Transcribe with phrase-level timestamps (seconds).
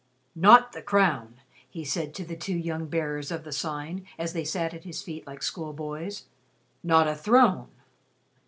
[0.35, 1.35] "Not the crown!"
[1.69, 5.03] he said to the two young Bearers of the Sign as they sat at his
[5.03, 6.25] feet like schoolboys
[6.81, 7.67] "not a throne.